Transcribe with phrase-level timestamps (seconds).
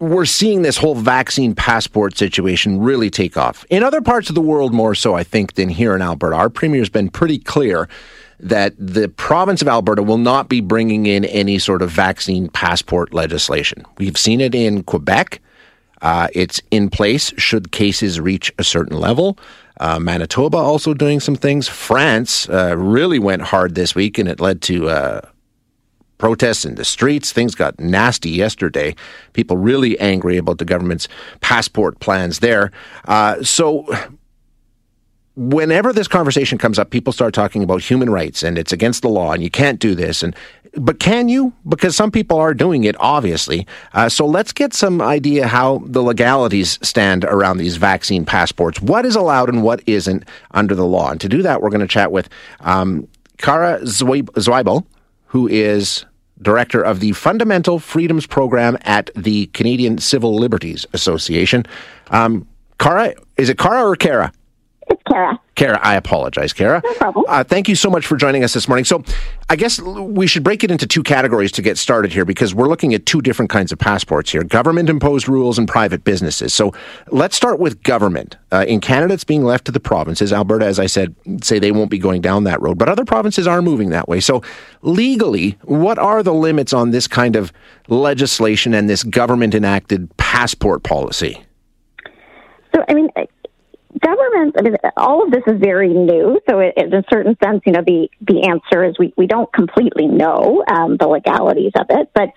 [0.00, 3.64] we're seeing this whole vaccine passport situation really take off.
[3.68, 6.36] In other parts of the world, more so, I think, than here in Alberta.
[6.36, 7.88] Our premier's been pretty clear
[8.40, 13.12] that the province of Alberta will not be bringing in any sort of vaccine passport
[13.12, 13.84] legislation.
[13.98, 15.42] We've seen it in Quebec.
[16.00, 19.38] Uh, it's in place should cases reach a certain level.
[19.78, 21.68] Uh, Manitoba also doing some things.
[21.68, 25.20] France uh, really went hard this week, and it led to uh,
[26.20, 27.32] protests in the streets.
[27.32, 28.94] Things got nasty yesterday.
[29.32, 31.08] People really angry about the government's
[31.40, 32.70] passport plans there.
[33.08, 33.86] Uh, so
[35.34, 39.08] whenever this conversation comes up, people start talking about human rights and it's against the
[39.08, 40.22] law and you can't do this.
[40.22, 40.36] And
[40.74, 41.52] but can you?
[41.66, 43.66] Because some people are doing it, obviously.
[43.92, 48.80] Uh, so let's get some idea how the legalities stand around these vaccine passports.
[48.80, 51.10] What is allowed and what isn't under the law?
[51.10, 52.28] And to do that, we're going to chat with
[52.60, 53.08] um,
[53.38, 54.84] Cara Zwibel,
[55.30, 56.04] who is
[56.42, 61.64] director of the Fundamental Freedoms Program at the Canadian Civil Liberties Association.
[62.10, 62.48] Um,
[62.78, 64.32] Cara, is it Cara or Cara?
[64.90, 65.38] It's Cara.
[65.54, 66.80] Cara, I apologize, Cara.
[66.84, 67.24] No problem.
[67.28, 68.84] Uh, thank you so much for joining us this morning.
[68.84, 69.04] So,
[69.48, 72.66] I guess we should break it into two categories to get started here because we're
[72.66, 76.52] looking at two different kinds of passports here government imposed rules and private businesses.
[76.52, 76.74] So,
[77.12, 78.36] let's start with government.
[78.50, 80.32] Uh, in Canada, it's being left to the provinces.
[80.32, 83.46] Alberta, as I said, say they won't be going down that road, but other provinces
[83.46, 84.18] are moving that way.
[84.18, 84.42] So,
[84.82, 87.52] legally, what are the limits on this kind of
[87.86, 91.44] legislation and this government enacted passport policy?
[92.74, 93.08] So, I mean,
[93.98, 96.40] governments, I mean, all of this is very new.
[96.48, 99.52] So, it, in a certain sense, you know, the, the answer is we, we don't
[99.52, 102.10] completely know um, the legalities of it.
[102.14, 102.30] But,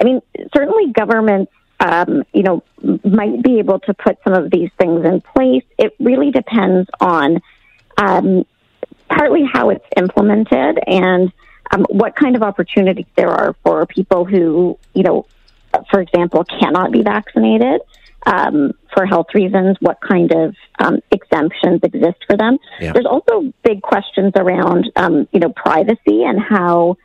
[0.00, 0.20] I mean,
[0.54, 2.62] certainly governments, um, you know,
[3.04, 5.64] might be able to put some of these things in place.
[5.78, 7.40] It really depends on
[7.96, 8.46] um,
[9.08, 11.32] partly how it's implemented and
[11.70, 15.26] um, what kind of opportunities there are for people who, you know,
[15.90, 17.80] for example, cannot be vaccinated
[18.26, 22.58] um, for health reasons, what kind of um, exemptions exist for them.
[22.80, 22.92] Yeah.
[22.92, 26.96] There's also big questions around, um, you know, privacy and how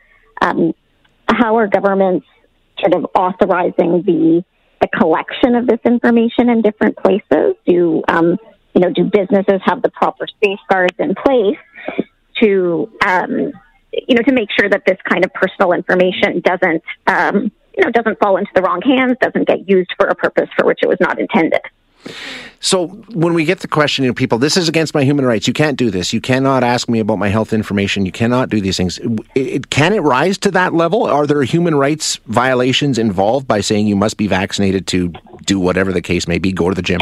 [0.42, 0.74] um,
[1.28, 2.26] how are governments
[2.80, 4.44] sort of authorizing the
[4.80, 7.54] the collection of this information in different places?
[7.66, 8.36] Do um,
[8.74, 8.92] you know?
[8.92, 11.58] Do businesses have the proper safeguards in place
[12.42, 13.52] to um,
[13.92, 16.82] you know to make sure that this kind of personal information doesn't
[17.76, 20.66] you know, doesn't fall into the wrong hands, doesn't get used for a purpose for
[20.66, 21.60] which it was not intended.
[22.60, 25.46] So when we get the question, you know, people, this is against my human rights.
[25.46, 26.12] You can't do this.
[26.12, 28.06] You cannot ask me about my health information.
[28.06, 28.98] You cannot do these things.
[28.98, 31.04] It, it, can it rise to that level?
[31.04, 35.12] Are there human rights violations involved by saying you must be vaccinated to
[35.44, 37.00] do whatever the case may be, go to the gym?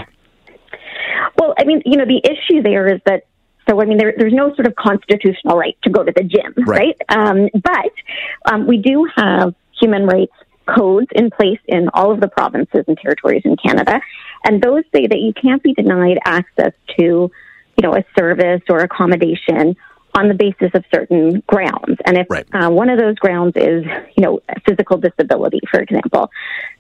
[1.39, 3.25] Well, I mean, you know, the issue there is that
[3.69, 6.53] so, I mean, there, there's no sort of constitutional right to go to the gym,
[6.67, 6.97] right?
[7.09, 7.19] right?
[7.19, 10.35] Um, but um, we do have human rights
[10.66, 14.00] codes in place in all of the provinces and territories in Canada.
[14.44, 18.80] And those say that you can't be denied access to, you know, a service or
[18.80, 19.76] accommodation
[20.16, 21.98] on the basis of certain grounds.
[22.06, 22.47] And if right.
[22.52, 23.84] uh, one of those grounds is,
[24.16, 26.30] you know, physical disability, for example.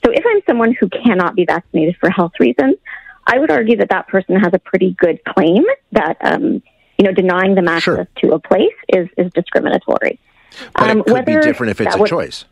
[0.04, 2.76] So if I'm someone who cannot be vaccinated for health reasons,
[3.26, 6.62] I would argue that that person has a pretty good claim that, um,
[6.98, 8.08] you know, denying them access sure.
[8.18, 10.20] to a place is, is discriminatory.
[10.74, 12.44] But um, it could be different if it's a would, choice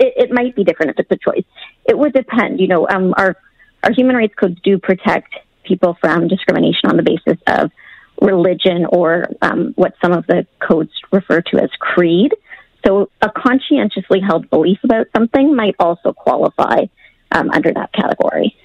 [0.00, 1.44] it, it might be different if it's a choice.
[1.84, 2.58] It would depend.
[2.58, 3.36] You know, um, our
[3.84, 5.34] our human rights codes do protect
[5.64, 7.70] people from discrimination on the basis of
[8.20, 12.34] religion or um, what some of the codes refer to as creed.
[12.86, 16.84] So, a conscientiously held belief about something might also qualify
[17.30, 18.56] um, under that category.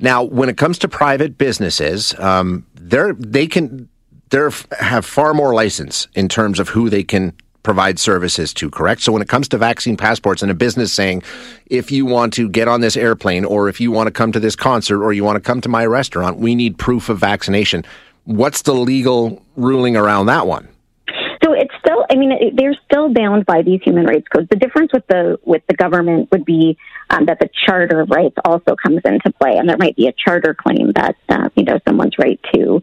[0.00, 3.88] Now, when it comes to private businesses, um, they can
[4.30, 4.38] they
[4.78, 9.02] have far more license in terms of who they can provide services to, correct?
[9.02, 11.22] So when it comes to vaccine passports and a business saying,
[11.66, 14.40] if you want to get on this airplane or if you want to come to
[14.40, 17.84] this concert or you want to come to my restaurant, we need proof of vaccination.
[18.24, 20.68] What's the legal ruling around that one?
[21.44, 24.48] So it's still, I mean, they're still bound by these human rights codes.
[24.50, 26.76] The difference with the with the government would be
[27.10, 30.12] um, that the Charter of Rights also comes into play, and there might be a
[30.12, 32.82] charter claim that uh, you know someone's right to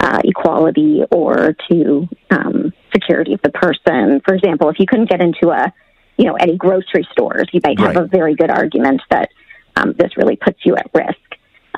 [0.00, 4.20] uh, equality or to um, security of the person.
[4.24, 5.72] For example, if you couldn't get into a,
[6.16, 8.04] you know, any grocery stores, you might have right.
[8.04, 9.30] a very good argument that
[9.76, 11.18] um, this really puts you at risk.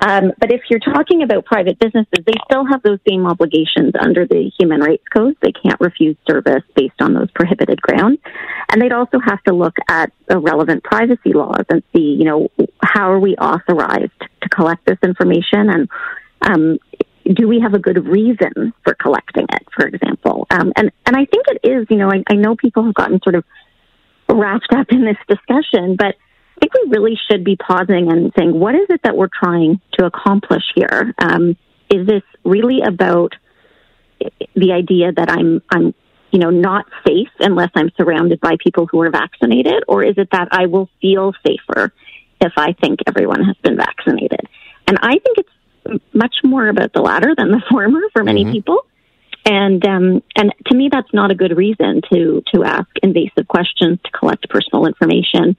[0.03, 4.27] Um, but if you're talking about private businesses, they still have those same obligations under
[4.27, 5.37] the Human Rights Code.
[5.41, 8.19] They can't refuse service based on those prohibited grounds.
[8.71, 12.51] And they'd also have to look at the relevant privacy laws and see, you know,
[12.83, 15.89] how are we authorized to collect this information and
[16.43, 16.79] um,
[17.35, 19.86] do we have a good reason for collecting it, for?
[20.57, 23.21] Um, and, and I think it is, you know, I, I know people have gotten
[23.23, 23.45] sort of
[24.29, 26.15] wrapped up in this discussion, but
[26.57, 29.81] I think we really should be pausing and saying, what is it that we're trying
[29.99, 31.15] to accomplish here?
[31.19, 31.57] Um,
[31.91, 33.35] is this really about
[34.55, 35.95] the idea that I'm, I'm,
[36.31, 40.31] you know, not safe unless I'm surrounded by people who are vaccinated, or is it
[40.33, 41.93] that I will feel safer
[42.41, 44.41] if I think everyone has been vaccinated?
[44.89, 48.53] And I think it's much more about the latter than the former for many mm-hmm.
[48.53, 48.86] people.
[49.49, 54.01] And um, and to me, that's not a good reason to to ask invasive questions
[54.05, 55.57] to collect personal information.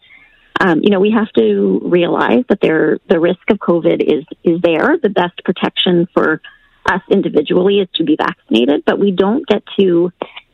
[0.59, 4.59] Um, you know, we have to realize that there the risk of COVID is is
[4.61, 4.97] there.
[5.01, 6.41] The best protection for
[6.89, 10.11] us individually is to be vaccinated, but we don't get to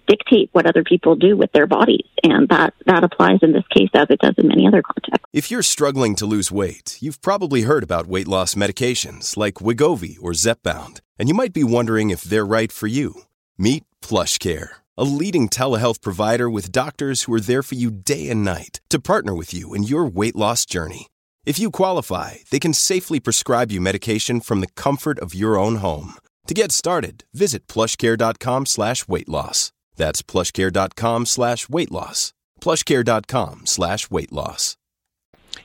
[0.08, 2.08] dictate what other people do with their bodies.
[2.24, 5.30] And that, that applies in this case as it does in many other contexts.
[5.34, 10.18] If you're struggling to lose weight, you've probably heard about weight loss medications like Wegovy
[10.22, 13.24] or Zepbound, and you might be wondering if they're right for you.
[13.58, 18.44] Meet PlushCare, a leading telehealth provider with doctors who are there for you day and
[18.44, 21.08] night to partner with you in your weight loss journey.
[21.46, 25.78] If you qualify, they can safely prescribe you medication from the comfort of your own
[25.78, 26.16] home.
[26.48, 29.72] To get started, visit plushcare.com slash weight loss.
[29.96, 32.34] That's plushcare.com slash weight loss.
[32.62, 34.78] Plushcare.com slash weight loss.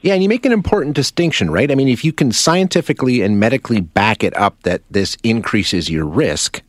[0.00, 1.70] Yeah, and you make an important distinction, right?
[1.70, 6.06] I mean, if you can scientifically and medically back it up that this increases your
[6.06, 6.62] risk,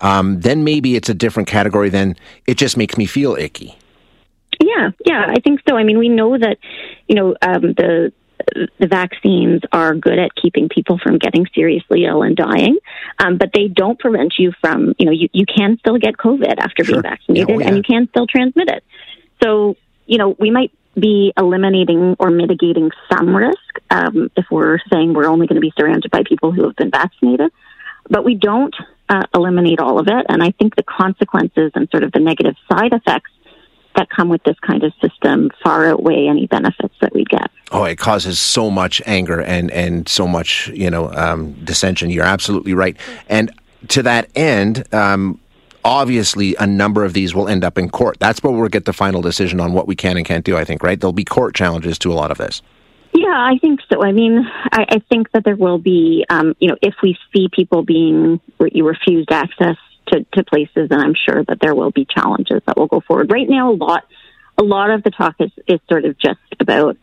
[0.00, 2.16] um, then maybe it's a different category than
[2.46, 3.76] it just makes me feel icky.
[4.60, 5.76] Yeah, yeah, I think so.
[5.76, 6.58] I mean, we know that,
[7.08, 8.12] you know, um, the
[8.78, 12.78] the vaccines are good at keeping people from getting seriously ill and dying,
[13.18, 16.58] um, but they don't prevent you from, you know, you, you can still get COVID
[16.58, 16.94] after sure.
[16.94, 17.66] being vaccinated yeah, oh, yeah.
[17.68, 18.84] and you can still transmit it.
[19.42, 23.58] So, you know, we might be eliminating or mitigating some risk
[23.90, 26.90] um, if we're saying we're only going to be surrounded by people who have been
[26.90, 27.50] vaccinated,
[28.08, 28.74] but we don't
[29.08, 30.26] uh, eliminate all of it.
[30.28, 33.30] And I think the consequences and sort of the negative side effects
[33.96, 37.50] that come with this kind of system far outweigh any benefits that we get.
[37.70, 42.10] Oh, it causes so much anger and and so much you know um, dissension.
[42.10, 42.96] You're absolutely right.
[43.28, 43.50] And
[43.88, 44.92] to that end.
[44.94, 45.38] Um,
[45.84, 48.16] obviously, a number of these will end up in court.
[48.20, 50.56] That's where we'll get the final decision on what we can and can't do.
[50.56, 51.00] I think, right?
[51.00, 52.62] There'll be court challenges to a lot of this.
[53.14, 54.02] Yeah, I think so.
[54.02, 57.48] I mean, I, I think that there will be, um, you know, if we see
[57.52, 58.40] people being
[58.72, 59.76] you refused access
[60.12, 63.30] to, to places, and I'm sure that there will be challenges that will go forward.
[63.30, 64.04] Right now, a lot,
[64.58, 66.96] a lot of the talk is, is sort of just about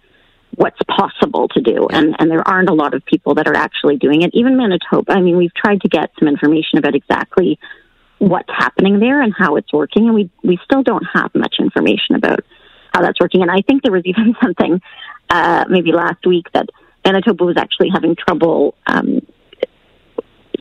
[0.56, 3.98] what's possible to do, and, and there aren't a lot of people that are actually
[3.98, 4.32] doing it.
[4.34, 7.60] Even Manitoba, I mean, we've tried to get some information about exactly
[8.18, 12.16] what's happening there and how it's working, and we we still don't have much information
[12.16, 12.42] about
[12.94, 13.42] how that's working.
[13.42, 14.82] And I think there was even something
[15.30, 16.68] uh, maybe last week that
[17.06, 19.22] Manitoba was actually having trouble um,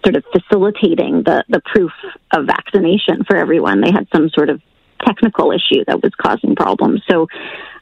[0.04, 1.92] sort of facilitating the, the proof
[2.32, 3.80] of vaccination for everyone.
[3.80, 4.60] They had some sort of
[5.04, 7.02] technical issue that was causing problems.
[7.10, 7.26] So,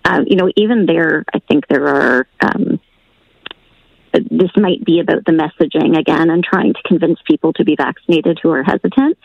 [0.05, 2.27] um, you know, even there, I think there are.
[2.41, 2.81] Um,
[4.31, 8.39] this might be about the messaging again and trying to convince people to be vaccinated
[8.43, 9.19] who are hesitant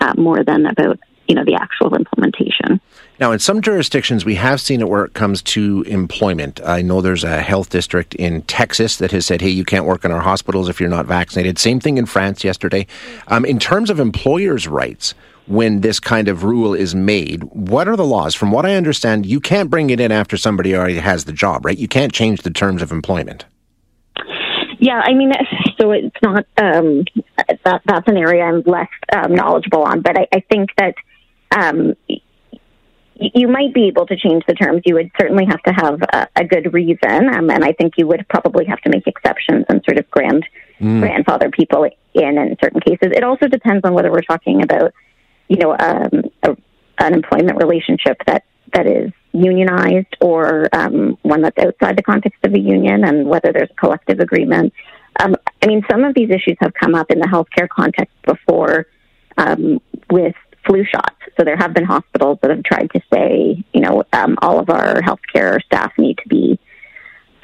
[0.00, 2.80] uh, more than about you know the actual implementation.
[3.18, 6.60] Now, in some jurisdictions, we have seen it where it comes to employment.
[6.64, 10.04] I know there's a health district in Texas that has said, "Hey, you can't work
[10.04, 12.86] in our hospitals if you're not vaccinated." Same thing in France yesterday.
[13.28, 15.14] Um, in terms of employers' rights,
[15.46, 18.34] when this kind of rule is made, what are the laws?
[18.34, 21.64] From what I understand, you can't bring it in after somebody already has the job,
[21.64, 21.78] right?
[21.78, 23.44] You can't change the terms of employment.
[24.78, 25.32] Yeah, I mean,
[25.80, 27.04] so it's not um,
[27.64, 30.94] that that's an area I'm less um, knowledgeable on, but I, I think that
[31.50, 31.94] um,
[33.18, 34.82] you might be able to change the terms.
[34.84, 38.06] You would certainly have to have a, a good reason, um, and I think you
[38.06, 40.44] would probably have to make exceptions and sort of grand
[40.80, 41.00] mm.
[41.00, 41.84] grandfather people
[42.14, 43.12] in in certain cases.
[43.14, 44.92] It also depends on whether we're talking about,
[45.48, 46.56] you know, um, a,
[46.98, 52.52] an employment relationship that that is unionized or um, one that's outside the context of
[52.52, 54.72] a union, and whether there's a collective agreement.
[55.20, 58.86] Um, I mean, some of these issues have come up in the healthcare context before
[59.38, 60.34] um, with
[60.66, 61.16] flu shots.
[61.36, 64.70] So there have been hospitals that have tried to say, you know, um, all of
[64.70, 66.58] our healthcare staff need to be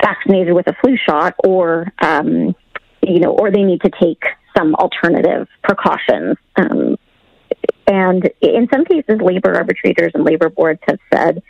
[0.01, 2.55] vaccinated with a flu shot, or um,
[3.03, 4.23] you know, or they need to take
[4.57, 6.37] some alternative precautions.
[6.57, 6.97] Um,
[7.87, 11.43] and in some cases, labor arbitrators and labor boards have said,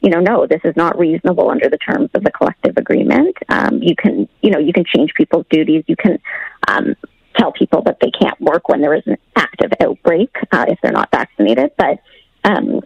[0.00, 3.36] you know, no, this is not reasonable under the terms of the collective agreement.
[3.48, 5.84] Um, you can, you know, you can change people's duties.
[5.86, 6.18] You can
[6.68, 6.94] um,
[7.36, 10.92] tell people that they can't work when there is an active outbreak uh, if they're
[10.92, 11.72] not vaccinated.
[11.76, 11.98] But
[12.44, 12.80] um,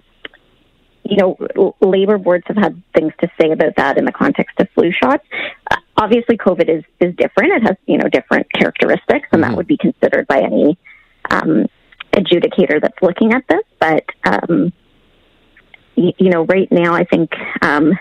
[1.05, 4.69] you know, labor boards have had things to say about that in the context of
[4.75, 5.25] flu shots.
[5.71, 7.53] Uh, obviously, COVID is is different.
[7.55, 9.51] It has you know different characteristics, and mm-hmm.
[9.51, 10.79] that would be considered by any
[11.31, 11.67] um,
[12.13, 13.63] adjudicator that's looking at this.
[13.79, 14.73] But um,
[15.97, 17.31] y- you know, right now, I think
[17.63, 17.93] um,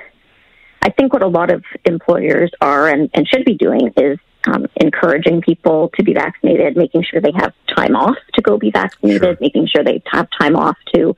[0.82, 4.18] I think what a lot of employers are and, and should be doing is
[4.50, 8.72] um, encouraging people to be vaccinated, making sure they have time off to go be
[8.72, 9.38] vaccinated, sure.
[9.40, 11.16] making sure they have time off to,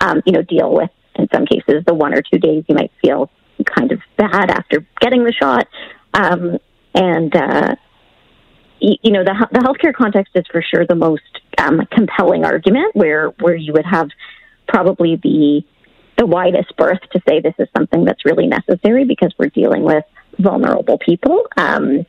[0.00, 2.92] um, you know, deal with, in some cases, the one or two days you might
[3.02, 3.30] feel
[3.64, 5.68] kind of bad after getting the shot.
[6.14, 6.58] Um,
[6.94, 7.74] and, uh,
[8.80, 11.22] you know, the, the healthcare context is for sure the most
[11.58, 14.08] um, compelling argument where, where you would have
[14.66, 15.62] probably the,
[16.16, 20.04] the widest berth to say this is something that's really necessary because we're dealing with
[20.38, 21.46] vulnerable people.
[21.58, 22.06] Um,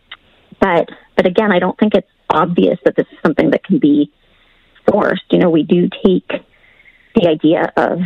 [0.61, 4.11] but but again, I don't think it's obvious that this is something that can be
[4.89, 5.23] forced.
[5.31, 6.31] You know, we do take
[7.15, 7.99] the idea of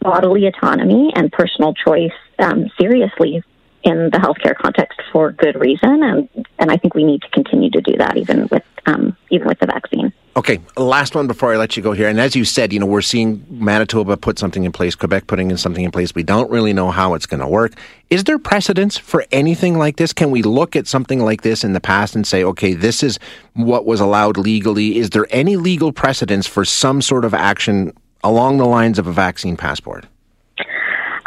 [0.00, 3.42] bodily autonomy and personal choice um, seriously
[3.82, 7.70] in the healthcare context for good reason, and and I think we need to continue
[7.70, 10.12] to do that even with um, even with the vaccine.
[10.36, 12.08] Okay, last one before I let you go here.
[12.08, 15.48] And as you said, you know, we're seeing Manitoba put something in place, Quebec putting
[15.48, 16.12] in something in place.
[16.12, 17.74] We don't really know how it's going to work.
[18.10, 20.12] Is there precedence for anything like this?
[20.12, 23.20] Can we look at something like this in the past and say, okay, this is
[23.52, 24.98] what was allowed legally?
[24.98, 29.12] Is there any legal precedence for some sort of action along the lines of a
[29.12, 30.04] vaccine passport?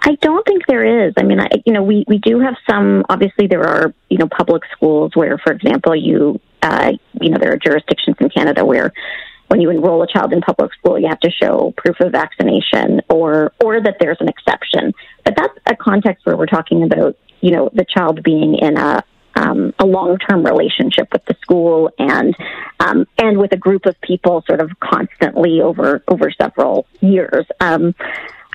[0.02, 1.14] I don't think there is.
[1.18, 4.28] I mean, I, you know, we, we do have some, obviously there are, you know,
[4.28, 8.92] public schools where, for example, you, uh, you know, there are jurisdictions in Canada where
[9.48, 13.02] when you enroll a child in public school, you have to show proof of vaccination
[13.10, 14.94] or, or that there's an exception.
[15.24, 19.04] But that's a context where we're talking about, you know, the child being in a,
[19.36, 22.36] um, a long-term relationship with the school and
[22.80, 27.46] um, and with a group of people, sort of constantly over over several years.
[27.60, 27.94] Um,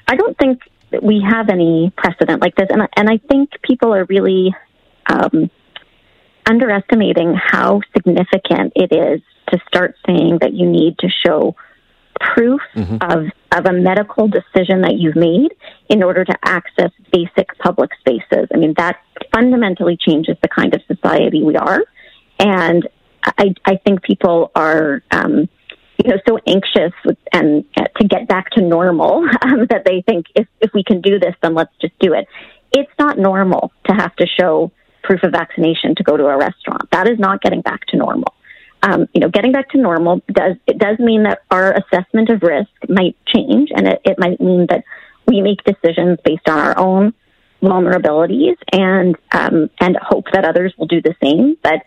[0.09, 0.61] I don't think
[1.01, 4.53] we have any precedent like this, and and I think people are really
[5.07, 5.51] um,
[6.47, 9.21] underestimating how significant it is
[9.51, 11.55] to start saying that you need to show
[12.21, 12.97] proof mm-hmm.
[13.01, 15.51] of of a medical decision that you've made
[15.89, 18.49] in order to access basic public spaces.
[18.55, 18.99] I mean that
[19.35, 21.83] fundamentally changes the kind of society we are,
[22.39, 22.89] and
[23.25, 25.03] I I think people are.
[25.11, 25.49] Um,
[26.03, 26.93] you know, so anxious
[27.33, 31.01] and uh, to get back to normal um, that they think if, if we can
[31.01, 32.27] do this, then let's just do it.
[32.73, 34.73] It's not normal to have to show
[35.03, 36.91] proof of vaccination to go to a restaurant.
[36.91, 38.35] That is not getting back to normal.
[38.83, 42.43] Um, you know, getting back to normal does it does mean that our assessment of
[42.43, 44.85] risk might change, and it, it might mean that
[45.27, 47.15] we make decisions based on our own
[47.63, 51.57] vulnerabilities and um, and hope that others will do the same.
[51.63, 51.83] But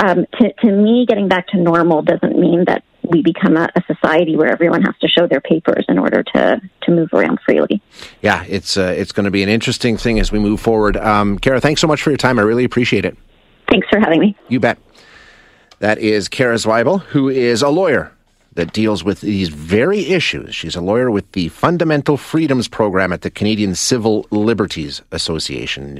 [0.00, 3.82] um, to, to me, getting back to normal doesn't mean that we become a, a,
[3.92, 7.82] society where everyone has to show their papers in order to to move around freely.
[8.22, 10.96] Yeah, it's uh, it's going to be an interesting thing as we move forward.
[10.96, 12.38] Um, Cara, thanks so much for your time.
[12.38, 13.16] I really appreciate it.
[13.68, 14.36] Thanks for having me.
[14.48, 14.78] You bet.
[15.80, 18.12] That is Cara Zwibel, who is a lawyer
[18.54, 20.54] that deals with these very issues.
[20.54, 25.96] She's a lawyer with the Fundamental Freedoms Program at the Canadian Civil Liberties Association.